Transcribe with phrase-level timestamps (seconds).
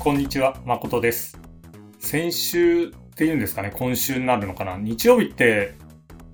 [0.00, 1.38] こんにちは、誠です。
[1.98, 4.78] 先週っていうんですかね、今週になるのかな。
[4.78, 5.74] 日曜日って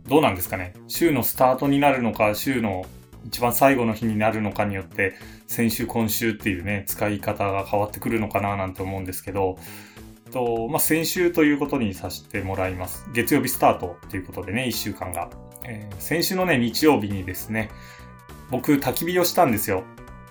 [0.07, 0.73] どうなんですかね。
[0.87, 2.87] 週のスタートになるのか、週の
[3.27, 5.14] 一番最後の日になるのかによって、
[5.49, 9.59] 先週、今週っていうね、使い方が変わってくるのかななんて思うんですけど、
[10.30, 13.11] と、まあ、先週ということにさせてもらいます。
[13.14, 15.29] 月曜日スタートということでね、1週間が。
[15.64, 17.71] えー先週のね、日曜日にですね、
[18.48, 19.82] 僕、焚き火をしたんですよ。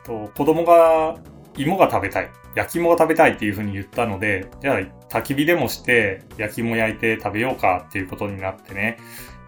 [0.06, 1.18] と、子供が
[1.58, 2.30] 芋が食べたい。
[2.56, 8.98] 焼き芋が食べたいっていう風に言ったので、じゃあ焚き火でもして焼き芋焼いて食べようかっていうことになってね、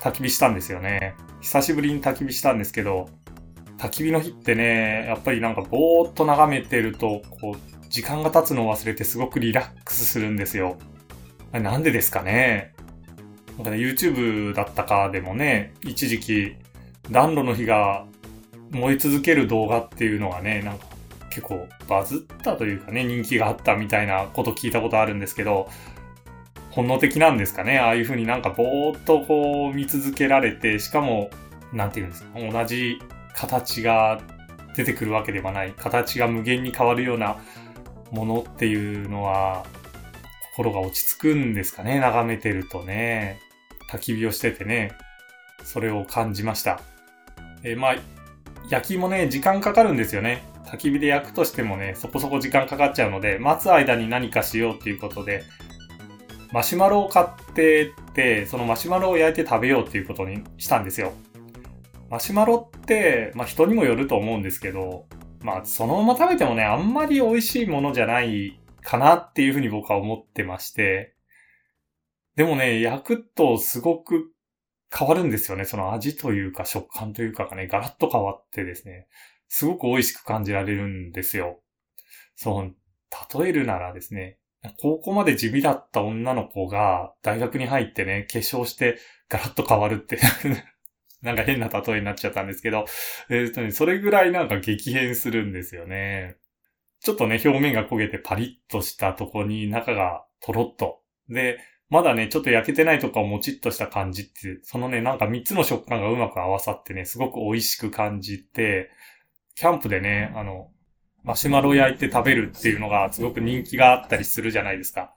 [0.02, 1.16] 焚き火したんですよね。
[1.42, 3.10] 久しぶりに焚き火したんですけど、
[3.78, 10.78] 焚き火の日ってね、やっぱりなんかぼーっと眺めてると、こう、時間が経つのを忘れてすごくリラックスするんですよ。
[11.54, 12.74] なんでですかね？
[13.58, 16.56] なんかね、YouTube だったかでもね、一時期
[17.10, 18.06] 暖炉の火が
[18.72, 20.86] 燃え続ける動画っていうのがね、なんか
[21.38, 25.70] 結構バズったというかね、人気があったみたいなこと聞いたことあるんですけど、
[26.72, 27.78] 本能的なんですかね？
[27.78, 31.30] ああいう風になんかぼーっとこう見続けられて、しかも、
[31.72, 33.00] なんていうんですか、同じ
[33.36, 34.20] 形が
[34.76, 37.38] 出てくるわけではない、形が無限に変わるような
[38.10, 39.64] ものっていうのは、
[40.56, 43.38] 心が落ち着くんですかね、眺めてるとね。
[43.92, 44.92] 焚き火をしててね、
[45.64, 46.82] それを感じました。
[47.64, 47.96] えーまあ、
[48.70, 50.42] 焼き芋ね、時間かかるんですよね。
[50.68, 55.44] 焚き火で焼くとしてもね、そこそこ時間かかっちゃうので、待つ間に何かしようっていうことで、
[56.52, 61.14] マシュマロを買ってって、そのマシュマロを焼いて食べようっていうことにしたんですよ。
[62.10, 65.08] マシュマロって、まあ人にもよると思うんですけど、
[65.42, 71.16] まあそのまま食べてもね、あんまり美味しいものじゃないかなっていうふうに僕は思ってまして、
[72.36, 74.32] でもね、焼くとすごく
[74.96, 75.66] 変わるんですよね。
[75.66, 79.08] その味というか食感というかがね、ガラッと変わってですね、
[79.48, 81.62] すごく美味しく感じられるんですよ。
[82.36, 82.76] そう、
[83.40, 84.38] 例えるならですね、
[84.80, 88.98] 高校まで地味だった女の子が大学に入ってね、化粧して
[89.30, 90.20] ガラッと変わるって、
[91.22, 92.86] なんか変な例えになっちゃったんですけど、
[93.30, 96.38] えーとね、それぐらいなんか激変するんですよね。
[97.00, 101.02] ちょっとね、表面が焦げてパリッとしたとこに中がトロッと。
[101.30, 101.60] で、
[101.90, 108.90] まだね、ちょっと焼けてないとかをもちっとした感じって、そのね、なんか3つの食感がうまく合わさってね、すごく美味しく感じて、
[109.58, 110.70] キャンプでね、あの、
[111.24, 115.16] マシュマロ焼いて食べるっていうのがすごく人気があったりするじゃないですか。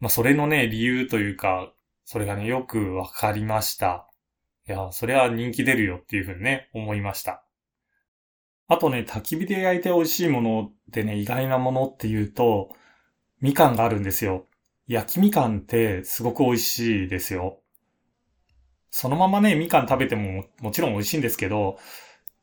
[0.00, 1.72] まあ、それのね、理由というか、
[2.04, 4.06] それがね、よくわかりました。
[4.68, 7.42] いや、それは人気出るよっていうふうにね、思いました。
[8.68, 12.76] あとね、焚き火で焼いて美味しいものでね、意外なものっていうと、
[13.40, 14.46] みかんがあるんですよ。
[14.88, 17.62] 焼きみかんってすごく美味しいですよ。
[18.90, 21.78] そのままね、みかん食べてももちろん美味しいんですけど、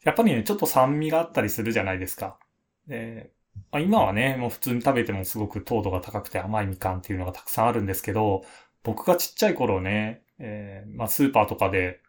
[0.07, 2.40] やっぱりね、ちょっと酸味があったりするじゃないですか。
[2.88, 3.31] で、
[3.72, 8.44] まあ、今はね、もう普通に食べてもすごく糖度が高くて甘いみかんっていうのがたくさんあるんですけど、
[8.84, 12.01] 僕がちっちゃい頃ね、えーまあスーパーとかで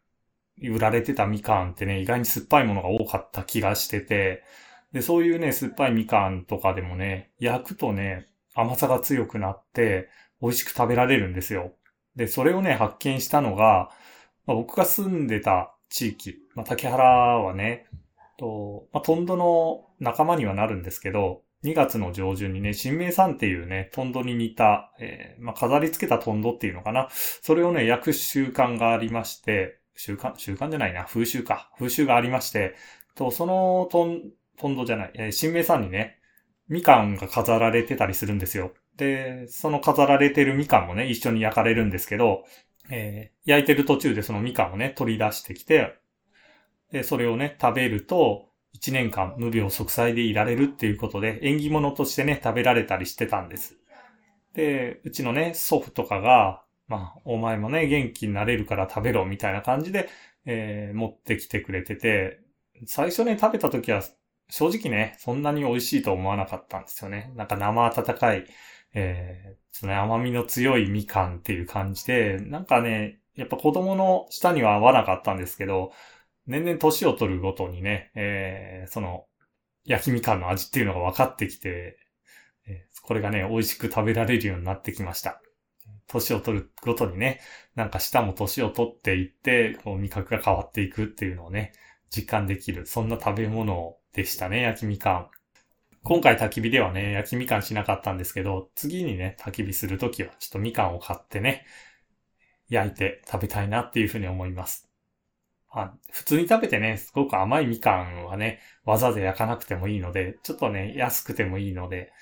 [0.62, 4.44] 売られてたみかんってね、意外に酸っぱいものが多かった気がしてて、
[4.92, 10.08] で、そういうね、酸っぱいみかんとかでもね、焼くとね、甘さが強くなって、
[10.42, 11.72] 美味しく食べられるんですよ。
[12.16, 13.90] で、それをね、発見したのが、
[14.46, 17.86] まあ、僕が住んでた地域、まあ、竹原はね、
[18.38, 27.08] と、まあ、トンドの仲間にはなるんですけど、2月の上旬にね、新名産っていうね、トンドに似た、えーまあ、飾り付けたトンドっていうのかな。
[27.10, 31.70] それをね、焼く習慣がありまして、習慣、習慣じゃないな、風習か。
[31.76, 32.76] 風習がありまして、
[33.16, 34.22] と、そのトン、
[34.56, 36.18] トンドじゃない、えー新名産にね、
[36.68, 38.72] みかんが飾られてたりするんですよ。
[38.96, 42.44] で、その飾られてるみかんもね、一緒に焼かれるんですけど、
[42.90, 45.94] えー焼いてる途中でそのみかんをね、取り出してきて、
[46.92, 53.76] で、それをね、食べると、一年間無病息災でいられるっていうことで、縁起物としてね、食べられたりしてたんです。
[54.54, 60.08] で、うちのね、祖父とかが、まあ、お前もね、元気になれるから食べろ、みたいな感じで、
[60.46, 62.40] えー持ってきてくれてて、
[62.86, 64.02] 最初ね、食べた時は、
[64.50, 67.32] 正直ね、そんなに美味しいと思わなかったんですよね。
[67.36, 68.46] なんか生温かい、
[68.94, 75.92] えー、ちょっとね、甘みの強いみかんっていう感じで、なんかね、やっぱ子供の舌には合わなかったんですけど、
[76.46, 79.26] 年々年を取るごとにね、えーその、
[79.84, 81.98] 焼きみかんの味っていうのが分かってきて、
[82.66, 85.40] えーこれがね、美味しく食べられるようになってきました。
[86.08, 87.40] 年を取るごとにね、
[87.74, 91.72] なんか舌も年を取っていって、こう味覚が変わっていくっていうのをね、
[92.10, 95.30] 実感できる、そんな食べ物でしたね、焼きみかん。
[96.02, 101.66] 今回焚き火ではね、焼きみかんしなかったんですけど、次にね、焚き火するときはちょっとみかんを買ってね、
[102.68, 104.88] 焼いて食べたいなっていうふうに思います。
[105.70, 112.12] あ普通に食べてね、すごく甘いみかんはね、わざわざ焼かなくてもいいので、ちょっとね、安くてもいいので、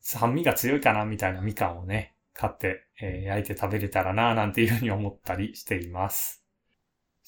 [0.00, 6.42] 酸味が強いかなみたいなみかんをね、買って、えー、焼いて食べれたらななんていうふうに思ったりしています。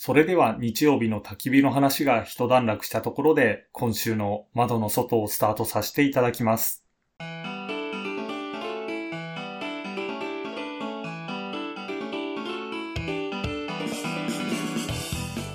[0.02, 6.86] それでは日曜日の焚き火の話が一段落したところで、今週の窓の外をスタートさせていただきます。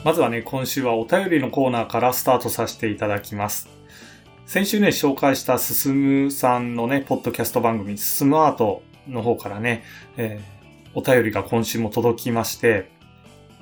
[0.03, 3.67] まずはね、今週はお便りのコーナーからスタートさせていただきます。
[4.45, 9.81] 先週ね、紹介したすすむさんのね、ポッドキャスト番組、すすむアートの方からね、
[10.17, 12.93] えー、お便りが今週も届きまして、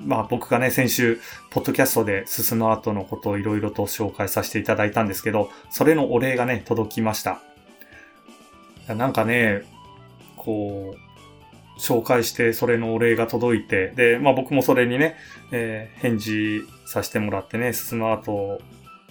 [0.00, 1.20] まあ僕がね、先週、
[1.50, 7.40] ポッドキャストで進む後のことをいろいろと紹介させていただいたんですけど、それのお礼がね、届きました。
[8.88, 9.62] なんかね、
[10.36, 15.16] こう、紹介してそれのお礼が届いて、で、まあ僕もそれにね、
[15.52, 18.60] えー、返事させてもらってね、進む後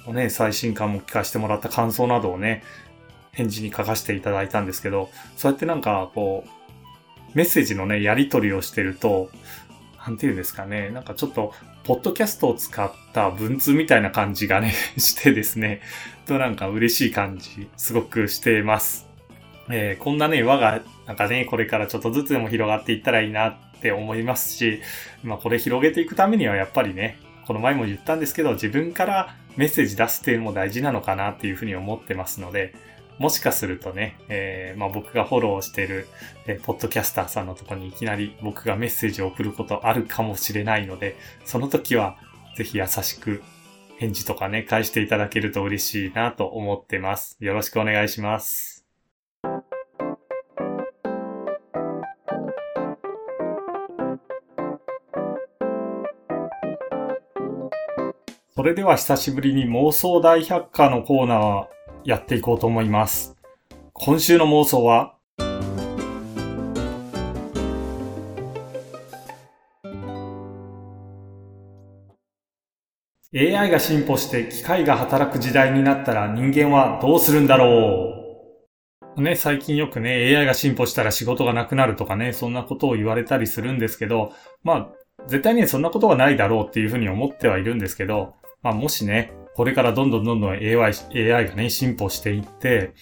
[0.06, 2.64] のね、最新刊も聞かせてもらった感想などをね、
[3.32, 6.50] 返事に書かせていただいたんですけど、そうやってなんかこう、
[7.34, 9.30] メッセージのね、やり取りをしてると、
[10.06, 11.54] なんていうんですかね、なんかちょっと、
[11.86, 15.82] ポッドキャストを使った文通みたいな感じがね、 してですね、
[16.26, 19.08] となんか嬉しい感じ、すごくしてます。
[19.70, 24.82] えー、こんなね、輪が、なんかね、これからちょっとずつでも広がっていったらいいなって思いますし、
[25.24, 27.18] まあこれ広げていくためにはやっぱりね、
[27.48, 32.74] この前も言ったんですけど、自分からメッセージ出すっていうのも大事なのかなっていうふうに思ってますので、
[33.20, 36.08] もしかするとね、えー、まあ、僕がフォローしてる、
[36.48, 41.16] えー、ポッドキャスターさんのとこにいきなり僕がメッセージを送ることあるかもしれないので、
[41.46, 42.18] その時は
[42.58, 43.42] ぜひ優しく
[43.98, 47.38] 返事とかね、返していただけると嬉しいなと思ってます。
[47.40, 48.86] よろしくお願いします。
[58.56, 61.66] それでは久しぶりに妄想大百科のコーナー
[62.04, 63.36] やっていこうと思います。
[63.94, 65.16] 今週の妄想は、
[73.36, 78.20] AI が進歩して機械が働く時代になったら人間はどうするんだろ
[79.18, 84.34] うね、最近よくね、AI が進歩したら仕事がなくなるとかね、そんなことを言われたりするんですけど、
[84.64, 84.88] まあ、
[85.28, 88.34] 絶対にそんなことはないだろうっていうふうに思ってはいるんですけど、
[88.64, 92.94] まあもしね、これからどんどんどんどん AI, AI がね、進歩していって、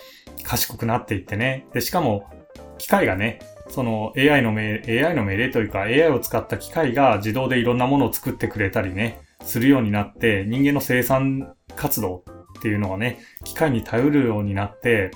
[0.44, 1.66] 賢くなっていってね。
[1.74, 2.30] で、しかも、
[2.78, 3.40] 機械がね、
[3.70, 12.24] その AI の命、AI の命令というか AI を使った機械が自動でいろんなものを作ってくれたりね、するようになって、人間の生産活動
[12.60, 15.12] っていうのがね、機械に頼るようになって、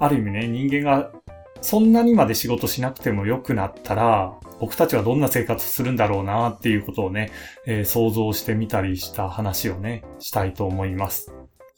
[0.00, 1.12] ある意味ね、人間が
[1.60, 7.30] そんなにまで仕事しなくても良くなったら、僕たちはどんな生活するんだろうなっていうことをね、
[7.66, 11.32] えー、想像してみたりした話をね、したいと思います。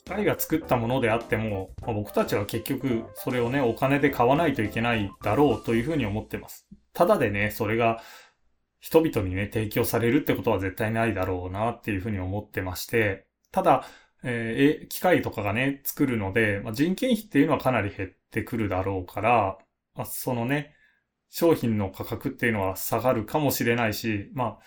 [0.04, 6.66] 機械が作ったものであっても、まあ、僕たちは結局それをね、お金で買わないといけないだろうというふうに思ってます。
[6.94, 8.00] ただでね、それが
[8.80, 13.84] 人々にね、提供されるってことは絶対ないだろうなっていうふうに思ってまして、ただ、
[14.22, 19.58] えー、機械とかがね、作るので、まあ、人件費っていうのはかなり減ってくるだろうから、
[19.98, 20.76] まあ、そのね、
[21.28, 24.64] 商品の価格っていうのは下がるかもしれないし、まあ、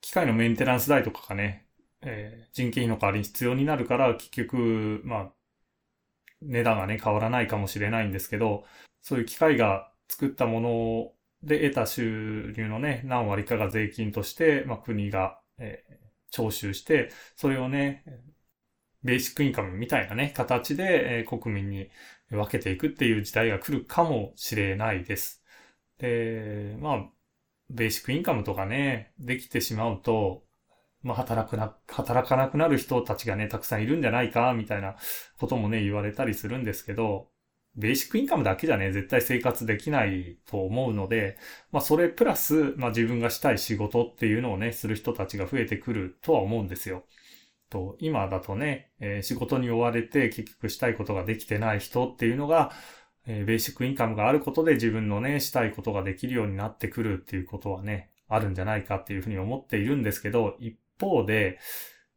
[0.00, 1.68] 機械のメンテナンス代とかがね、
[2.00, 5.32] えー、人件費の代わりに必要になるから、結局、まあ、
[6.40, 8.64] 値段がね、変わらないかもしれないんですけど、
[9.02, 15.94] そういう機械が作ったもので得た収入のね、何割かが税金として、まあ、国が、えー、
[16.30, 18.02] 徴収して、それをね、
[19.02, 21.90] ベーシックインカムみたいなね、形で、え、国民に
[22.30, 25.42] 分けていくっていう時代が来るかもしれないです。
[25.98, 27.10] で、まあ、
[27.70, 30.44] ベーシックインカムとかね、できてしまうと、
[31.02, 34.96] まあ、働くな、働かなくなる人たちがね、たくさんいるんじゃないか、みたいな
[35.38, 37.30] こともね、言われたりするんですけど、
[37.76, 41.38] ベーシックインカムだけじゃね、絶対生活できないと思うので、
[41.72, 47.04] まあ、それプラス、まあ、自分がしたい仕事っていうのをね、する人たちが増えてくるとは思うんですよ。
[47.70, 52.72] と、今だとね、えー、仕事に追われて結局したいことができてない人っていうのが、
[53.26, 61.58] えー、ベーシックインカムがあることで自分のね、したいことができるようになってくるっていうことはね、あるんじゃないかっていうふうに思っているんですけど、一方で、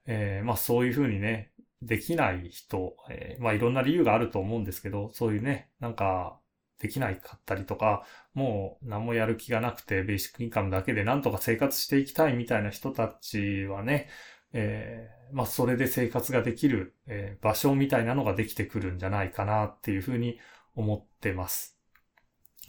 [0.05, 6.39] えー、まあそういうふうにね、できない人、えー、まあいろんな理由があると思うんですけど、そういうね、なんか、
[6.79, 14.09] できないかったりとか、もう何もやる気がなくて、ベーシックインカムだけでなんとか生活していきたいみたいな人たちはね、
[14.53, 20.39] えー、まあそれで生活ができる、えー、場所みたいなのができてくるんじゃないかなっていうふうに
[20.75, 21.77] 思ってます。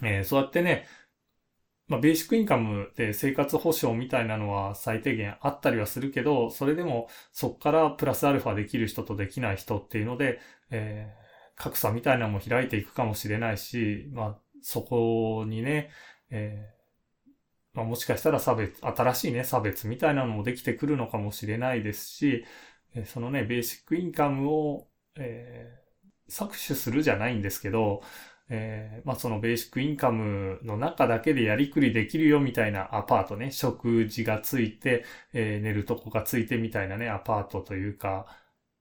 [0.03, 0.87] えー、そうやってね、
[1.87, 11.12] まあ、ベーシックインカムで生活保障みたいなのは最低限あったりはするけど、それでもそっからプラスアルファできる人とできない人っていうので、え
[11.57, 15.91] 格差みたいなのも開いていくかもしれないし、まあ、そこにね、
[16.31, 16.74] えー、
[17.75, 22.45] まあ、もしかしたら差別、新しいね、差別みたいなのもできてくるのかもしれないですし、
[23.07, 28.02] そのね、ベーシックインカムを、えー、搾取するじゃないんですけど、
[28.49, 38.26] えー、まあそのベーシックインカムの中だけでやりくりできるよみたいなアパートね、食事がついて、えー、寝るとこがついてみたいなね、アパートというか、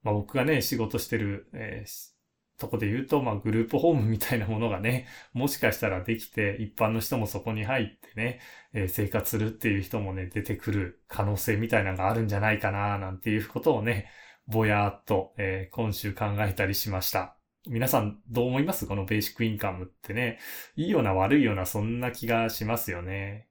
[0.02, 2.13] まあ僕がね、仕事してる、えー、
[2.58, 8.40] とこで言うと、まあグループホームみたいなものがね、 もしかしたらできて、一般の人もそこに入ってね、
[8.72, 14.10] えー、生活するっていう人もね、出てくる可能性みたいなのがあるんじゃないかな、なんていうことをね、
[14.46, 17.36] ぼやーっと、えー、今週考えたりしました。
[17.66, 18.86] 皆さんどう思います？
[18.86, 20.38] このベーシックインカムってね。
[20.76, 23.48] いいような悪いようなそんな気がしますよね。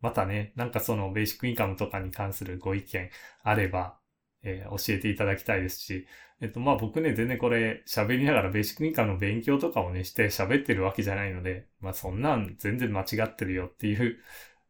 [0.00, 3.10] またね、なんかそのベーシックインカムとかに関するご意見
[3.42, 3.98] あれば、
[4.44, 6.06] えー、教えていただきたいですし、
[6.40, 14.18] えっと、まあ僕ね、全然これ喋りながらベーシックインカムの勉強とかをね、して喋ってるわけじゃないので、まあそんなん全然間違ってるよっていう、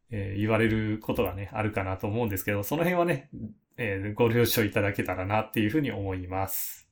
[0.09, 3.29] えー、言われることがね、あるかなと思うんですけど、その辺はね、
[3.77, 6.89] えー、ご了承いただけたらなっていうふうに思います。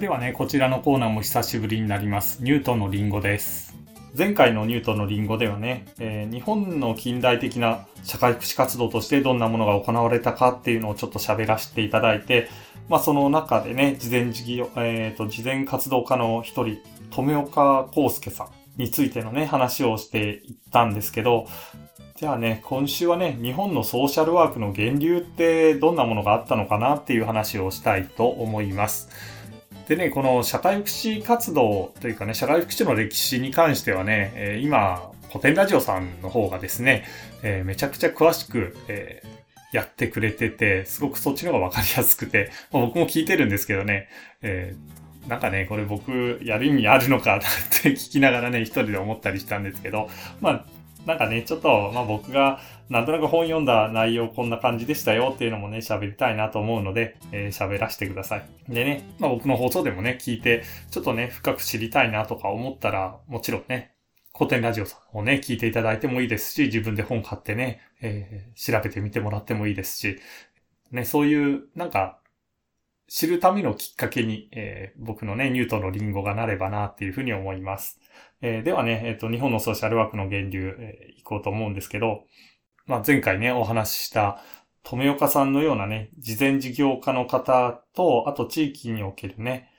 [0.00, 2.42] ではね、こちらのコーナーも久しぶりになります。
[2.42, 3.76] ニュートンのリンゴです。
[4.16, 12.48] 前回のニュートンのリンゴではね、えー、日本の近代的な社会福祉活動としてどんなものが行われたかっていうのをちょっと喋らせていただいて、
[12.88, 16.78] まあその中でね、事前事業、え、ー、と、事前活動家の一人、
[17.10, 21.46] 富岡康介さんについてのね、話をしていったんですけど、
[22.16, 29.10] じゃあね、今週はね、日本のソーシャルワークの源流ってどんなものがあったのかなっていう話をしたいと思います。
[29.90, 37.04] でね、この社会福祉活動というかね、社会福祉の歴史に関してはね、え今、古典ラジオさんの方がですね、
[37.42, 39.20] えめちゃくちゃ詳しく、え
[39.72, 44.08] やってくれてて、すごくそっちの方がわかりやすくて、まあ、僕も聞いてるんですけどね、
[44.42, 47.40] えー、なんかね、これ僕やる意味あるのかっ
[47.82, 50.08] て聞きながらね、一人で思ったりしたんですけど、
[50.40, 50.66] まあ、
[51.06, 58.44] なんかね、ちょっと、まあ僕がなんとなく本読んだ内容こんな感じでしたよっていうのもね、喋りたいなと思うので、えー、喋らせてください。
[58.68, 63.92] でね、まあ僕の放送でもね、聞いて、ちょっとね、深く知りたいなとか思ったら、もちろんね、
[64.36, 70.18] 古典ラジオさんをね、聞いていただいてもいいですし、自分で本買ってね、えー、調べてみてもらってもいいですし、
[70.90, 72.19] ね、そういう、なんか、
[73.12, 77.98] 知るためのきっかけに、えー、僕のね、ニュートのリンゴがなればなっていうふうに思います。
[78.40, 82.22] えー、ではね、えっ、ー、と、日本のソーシャルワークの源流、えー、いこうと思うんですけど、
[82.86, 84.40] まあ、前回ね、お話しした
[84.84, 89.72] 富岡さんのようなね、事前事業家の方と、あと地域におけるね、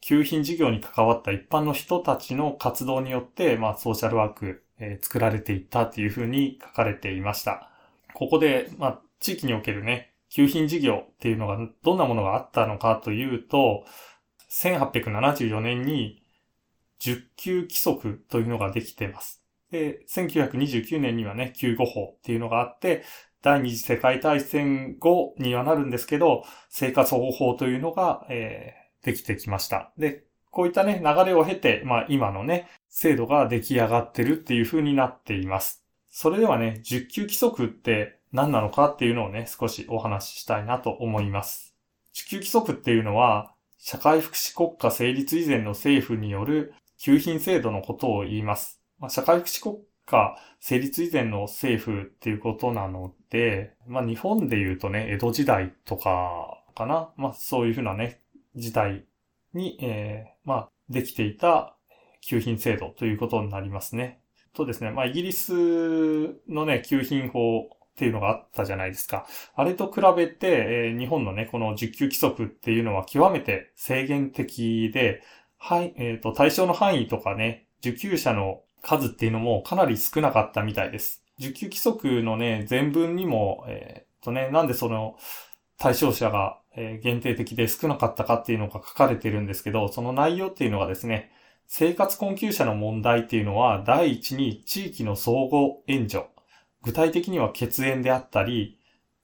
[0.00, 7.70] 給品事業に関わった一般の人たちの活動によって、まあ、ソーシャルワーク、えー、作られていったっていうふうに書かれていました。
[8.14, 13.84] ここで、まあ、地域におけるね、給品事業っていうのがどんなものがあったのかというと、
[14.50, 16.22] 1874年に
[17.00, 19.42] 10級規則というのができています。
[19.70, 23.04] で、1929年にはね、救護法っていうのがあって、
[23.42, 29.92] 第二次世界大戦後にはなるんですけど、生活保護法というのが、えー、できてきました。
[29.96, 35.84] で、こういったね、流れを経て、まあ今のね、制度が出来上がってるっていう風になっています。
[36.10, 41.74] それではね、10級規則って何なのかっていうのをね、少しお話ししたいなと思います。
[42.14, 48.80] 10級規則っていうのは、社会福祉国家成立以前の政府による給品制度のことを言います。
[48.98, 57.10] まあ、社会福祉国家成立以前の政府っていうことなので、まあ、日本で言うとね、江戸時代とかかな。
[57.16, 58.20] まあ、そういうふうなね、
[58.54, 59.04] 時代
[59.54, 61.76] に、えー、まあ、できていた
[62.20, 64.20] 給品制度ということになりますね。
[64.52, 65.52] とですね、まあ、イギリス
[66.48, 69.26] のね、給品法っていうのがあったじゃないですか。
[69.54, 70.46] あれと比べて、
[70.88, 75.22] えー、日本のね、この受給規則っていうのは極めて制限的で、
[75.58, 81.22] はい、えっ、ー、と、対象の範囲とかね、受給者の数っていうのもかなり少なかったみたいです。
[81.38, 85.16] 受給規則のね、全文にも、えっ、ー、とね、なんでその
[85.78, 91.30] 対象者が、えー、限定的で少なかったかっていうのが書かれてるんですけど、その内容っていうのがですね、
[91.66, 96.24] 生活困窮者の問題っていうのは、第一に地域の相互援助。
[96.82, 98.78] 具体的には血縁であったり、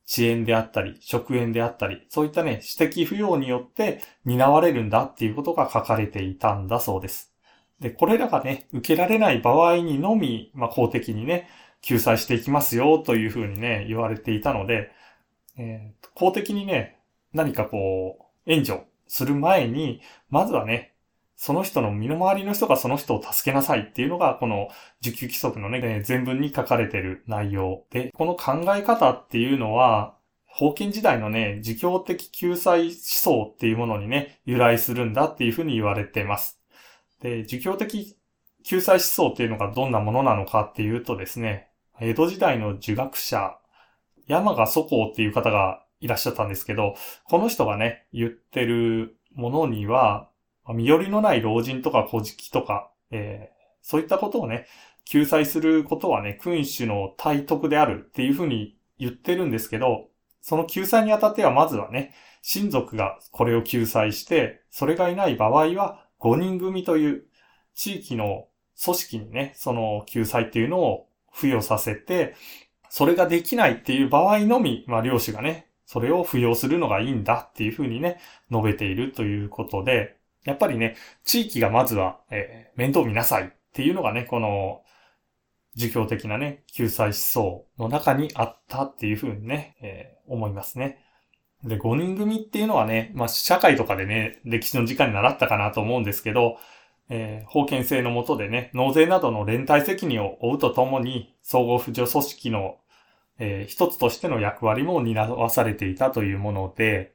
[0.09, 7.35] 遅延であったり、食塩であったり、そういったね、指摘不要によって担われるんだっていうことが書かれていたんだそうです。
[7.81, 11.49] で、これらがね、受けられない場合にのみ、まあ、公的にね、
[11.83, 14.91] 救済していきますよというふうにね、言われていたので、
[15.59, 17.01] えー、公的にね、
[17.33, 20.95] 何かこう、援助する前に、まずはね、
[21.37, 24.69] その人の身の回りの人がその人を助けなさいっていうのが、この
[25.01, 30.17] 受給規則のね、全文に書かれてる内容で、この考え方っていうのは、
[30.59, 36.59] 封建時代のね、自供的救済思想っていうものにね、由来するんだっていうふうに言われています。
[37.21, 38.17] で、儒教的
[38.65, 41.69] 救済思想っていうのがどんなものなのかっていうとですね、
[42.01, 43.59] 江戸時代の儒学者、
[44.27, 50.31] 山賀祖公っていう方がいらっしゃったんですけど、この人がね、言ってるものには、
[50.75, 54.67] 身寄りのない老人とか小敷とか、えー、そういったことをね、
[55.05, 60.09] 救済することはね、君主の体徳であるっていうふうに言ってるんですけど、
[60.41, 67.25] その救済にあたってはまずはね、親族がこれを救済して、それがいない場合は、5人組という
[67.75, 68.47] 地域の
[68.83, 72.35] 組織にね、その救済っていうのを付与させて、
[72.89, 78.21] それができないっていう場合のみ、まあ領主がね、それを付与するのがいいんだっていうふうにね、
[78.51, 84.83] 述べているということで、やっぱりね、地域がまずは、えー、面倒見なさいっていうのがね、この、
[85.77, 90.99] 儒教的なね、救済思想の中にあったっていうふうにね、えー、思いますね。
[91.65, 96.59] で、5人組っていうのはね、まあ、社会とかでね、歴史の時間に習ったかなと思うんですけど、
[97.09, 102.79] えー、法権制の下でね、納税などの連帯責任を負うとともに、総合扶助組織の、
[103.39, 107.13] えー、一つとしての役割も担わされていたというもので、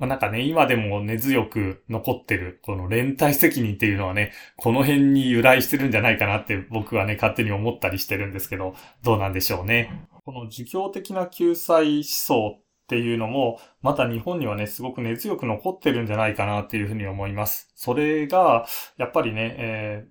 [0.00, 10.08] まあ、なんかね、今でも根強く残ってる、この連帯責任っていうのはね、この辺に由来してるんじゃないかなって僕はね、勝手に思ったりしてるんですけど、どうなんでしょうね。
[10.24, 17.70] この儒教的な救済思想っていうのも、また日本にはね、すごく根強く残ってるんじゃないかなっていうふうに思います。
[17.74, 18.66] それが、
[18.96, 20.06] やっぱりね、え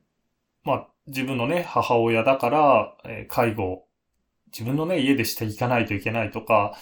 [0.66, 3.86] ー、まあ、自分のね、母親だから、えー、介護、
[4.52, 6.76] 自分のね、家でしていかないといけないとか、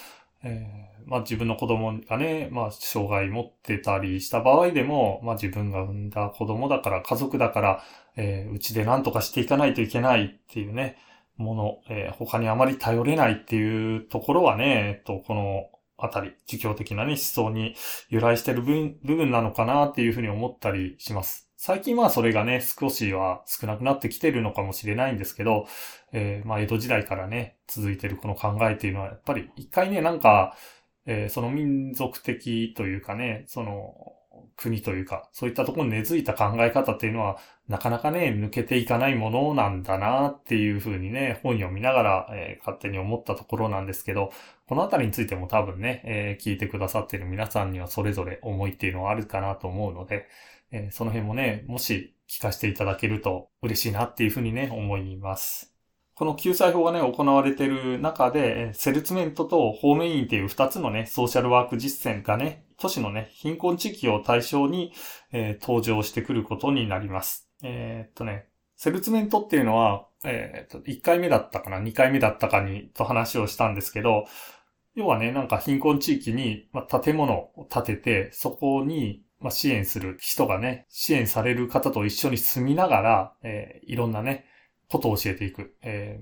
[0.43, 7.83] えー、まあ自分の子供がね、まあ障害持ってたりした場合でも、まあ自分が産んだ子供だから、家族だから、
[8.17, 10.97] えー、うちで何とかしていかないといけないっていうね、
[11.37, 17.75] もの、えー、他にあまり頼れないっていうところはね、えっと、このあたり、儒教的なね、思想に
[18.09, 21.49] 由来してる部分なのかなっていうふうに思ったりします。
[21.59, 25.67] 最近はそれがね、少しは少なくなってきてるのかもしれないんですけど、
[26.13, 30.55] えー、まあ、江戸時代からね、続いてるこの考えっていうのは、やっぱり一回ね、なんか、
[31.07, 34.13] えー、その民族的というかね、その、
[34.55, 44.31] 国というか、そういったところに根付いた考え方っていうのは、なかなかね、抜けていかないものなんだなっていうふうにね、本読みながら、えー、勝手に思ったところなんですけど、
[44.67, 50.27] このあたりについても多分ね、えー、聞いてくださっている皆さんにはそれぞれ思いっていうのはあるかなと思うので、
[50.71, 55.76] えー、その辺もね、もし聞かせていただけると嬉しいなっていうふうにね、思います。
[56.17, 64.93] この救済法がね、行われている中で、セルツメントとホーメインっていう二つのね、ソーシャルワーク実践がね、都市のね、貧困地域を対象に、
[65.31, 67.51] えー、登場してくることになります。
[67.61, 74.25] えー、っとね、セルツメントっていうのは、えー、っと、1回目だったかな、2回目だったかに、と話をしたんですけど、
[74.95, 84.45] 要はね、なんか貧困地域に、ま、建物を建てて、そこに、ま、支援する人がね、支援される方と一緒に住みながら、えー、いろんなね、
[84.89, 85.75] ことを教えていく。
[85.81, 86.21] え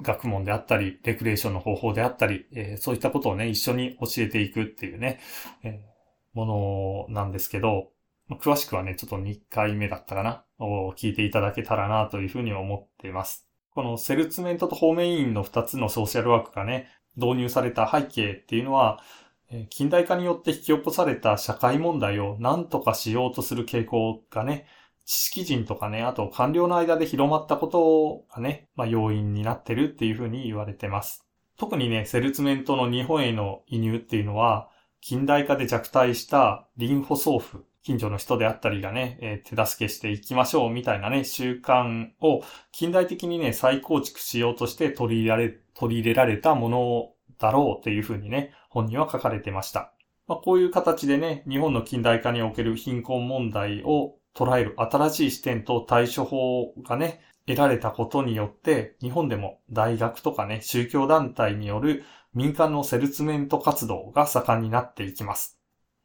[0.00, 5.20] ー、学問であったり、レクレーションの方法であったり、えー、そういったことをね、一緒に教えていくっていうね、
[5.62, 7.90] えー、ものなんですけど、
[8.40, 13.48] 詳しくはね、ちょっと2回目だったかな、を聞いていただけたらなというふうに思っています。
[13.74, 19.02] このセルツメントとホーメインの2つのソーシャルワークがね、導入された背景っていうのは、
[19.68, 24.66] 近代化によって引き起こされた社会問題を何とかしようとする傾向がね、
[25.04, 31.26] 知識人とかね、あと官僚の間で広まったことがね、まあ要因になってるっていうふうに言われてます。
[31.56, 34.68] 特にね、セルツメントの日本への移入っていうのは、
[35.00, 49.92] 近代化で弱体したリンフォ送付、近所の人であったりがね、えー、手助けしていきましょうみたいなね、習慣を近代的にね、再構築しようとして取り入れられ、取り入れられたものだろうというふうにね、本には書かれてました。
[50.28, 65.58] まあ、こういう形でね、日本の近代化における貧困問題を捉える新しい視点と対処法がね、得られたことによって、日本でも大学とかね、宗教団体による民間のセルツメント活動が盛んになっていきます。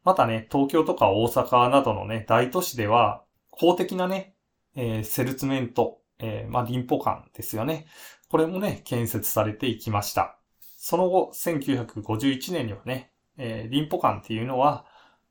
[0.04, 4.34] またね、東京とか大阪などのね、大都市では、公的なね、
[4.74, 7.86] えー、セルツメント、えー、まあ、臨歩館ですよね。
[8.30, 10.38] これもね、建設されていきました。
[10.60, 14.84] その後、1951年にはね、えー、臨歩館っていうのは、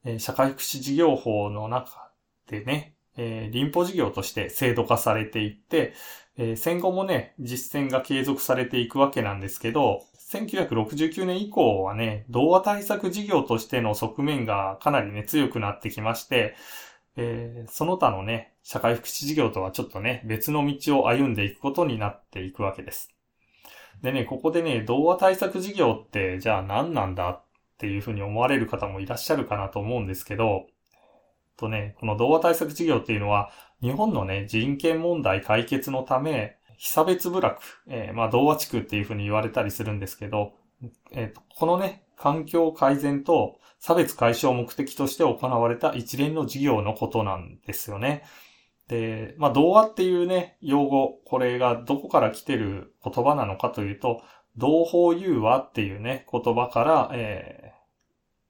[0.04, 2.07] え、社会福祉事業法の中
[2.48, 5.94] でね、えー、臨法事業として制度化されていって、
[6.38, 16.56] えー、戦後もね、実践が継続されていくわけなんですけど、1969年以降はね、童話対策事業としての側面がかなりね、強くなってきまして、
[17.16, 23.10] えー、その他のね、社会福祉事業とはちょっとね、別の道を歩んでいくことになっていくわけです。
[24.02, 27.44] でね、ここでね、童話対策事業ってじゃあ何なんだっ
[27.78, 30.68] ていうふうに思われる方もいらっしゃるかなと思うんですけど、
[31.58, 40.54] とね、この童話対策事業っていうのは、日本のね、人権問題解決のため、被差別部落、えー、まあ、童話地区っていうふうに言われたりするんですけど、
[41.12, 48.24] えー、とこのね、環境改善と差別解消を目的として行われた一連の事業のことなんですよね。
[48.88, 54.22] で、まあ、童話っていうね、用語、これがどこから来てる言葉なのかというと、
[54.56, 57.74] 同法融和っていうね、言葉から、え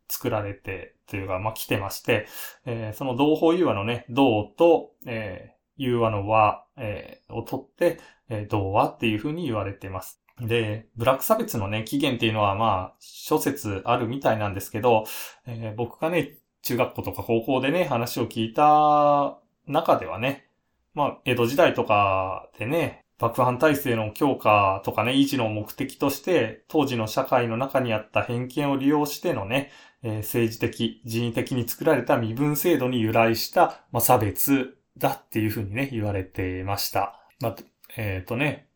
[0.09, 2.27] ー、作られて、というか、まあ、来てまして、
[2.65, 10.21] えー、その同法融和のね、同と、えー、融和の和、えー、を取って、えー、同和っていうふうに言われています。
[10.39, 15.05] で、ブラック差別のね、起源っていうのはまあ、諸説あるみたいなんですけど、
[15.45, 20.49] えー、僕がね、中学校とか高校でね、話を聞いた中ではね、
[20.93, 29.71] まあ、江戸時代とかでね、爆犯体制の強化とかね、維持の目的として、当時の社会の中にあった偏見を利用してのね、
[30.03, 37.19] えー、政治的、人為的に作られた身分制度に由来した、まあ、差別だっていうふうにね、言われてました。
[37.39, 37.55] まあ、
[37.97, 38.67] えっ、ー、とね、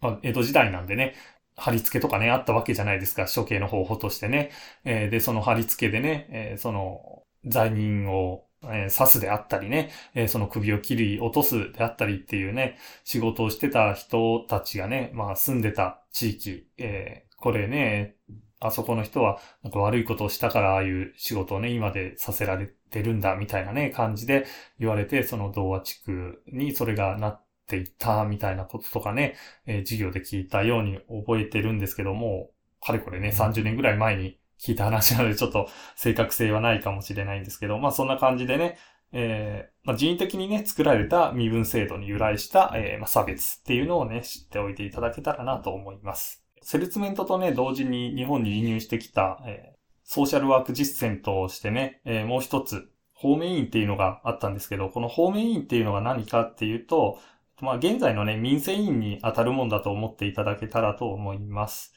[0.00, 1.14] まあ、江戸時代なんでね、
[1.56, 4.50] 貼り付けとかね、あったわけじゃないですか、処刑の方法としてね。
[4.84, 18.16] えー、で、その貼り付けでね、えー、その、罪人を、えー、刺すであったりね、えー、その首を切り落とすであったりっていうね、仕事をしてた人たちがね、まあ住んでた地域、えー、これね、
[18.60, 24.46] あそこの人はなんか悪いことをしたからああいう仕事をね、今でさせられてるんだみたいなね、感じで
[24.78, 32.50] 言われて、その童話地区にそれがなっていったみたいなこととかね、えー、授業で聞いたように覚えてるんですけども、
[32.82, 38.78] かれこれね、30年ぐらい前に聞いた話なのでちょっと正確性はないかもしれないんですけど、まあそんな感じでね、
[39.12, 46.44] えーまあ、人為的にね、作られた身分制度に由来した、えーまあ、差別っていうのをね、知っておいていただけたらなと思います。
[46.62, 57.18] セルツメントとね、同時に日本に輸入してきた、えー、ソーシャルワーク実践としてね、えー、もう一つ、方面院っていうのがあったんですけど、この方面院っていうのが何かっていうと、
[57.60, 61.92] まあ現在のね、民生委員に当たるもんだと思っていただけたらと思います。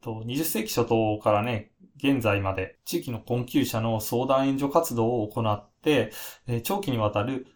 [0.00, 6.12] と20世紀初頭からね、現在まで地域の困窮者の相談援助活動を行って、
[6.46, 7.46] え長期にわたる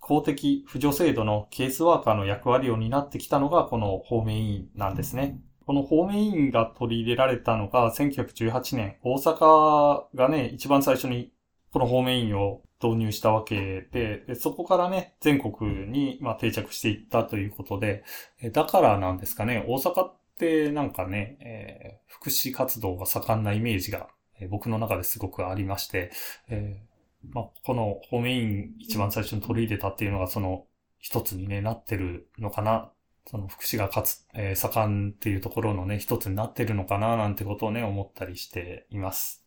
[0.00, 5.40] 公的扶助制度のケースワーカーの役割を担ってきたのがこの方面委員なんですね。
[5.66, 11.32] この方面委員が取り入れられたのが1918年、大阪がね、一番最初に
[11.72, 18.04] この方面委員を導入したわけで、でそこからね、全国に、ま定着していったということで、
[18.52, 24.08] だからなんですかね、大阪ってなんかね、えー、福祉活動が盛んなイメージが、
[24.40, 26.10] えー、僕の中ですごくありまして、
[26.48, 26.94] えー
[27.32, 30.66] まあ、この方面委員一番最初に取り入れたっていうのがその
[30.98, 32.90] 一つにね、なってるのかな
[33.26, 39.43] その福祉がかつ、えー、盛んっていうところのね、一つになってるのかななんてことをね、思ったりしています。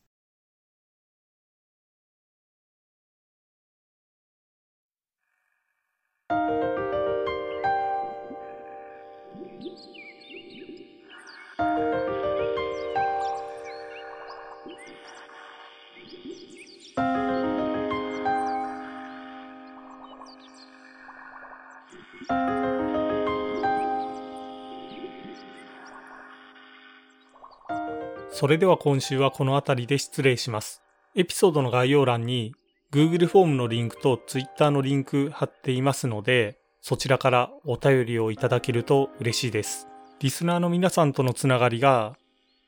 [28.37, 30.83] それでは今週はこの辺りで失礼します。
[31.15, 32.53] エピソードの概要欄に
[32.93, 39.87] Google フォームのリンクと Twitter のリンク貼っていますので、そちらからお便りをいただけると嬉しいです。
[40.19, 42.15] リスナーの皆さんとのつながりが、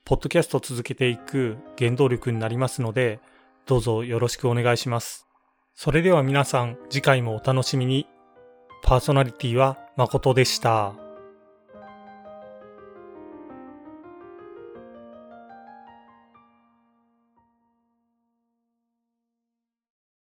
[0.05, 3.19] ポッドキャスト続けていく原動力になりますので、
[3.67, 5.27] どうぞよろしくお願いします。
[5.75, 8.07] それでは皆さん、次回もお楽しみに。
[8.81, 11.08] パーソナリティは誠でした。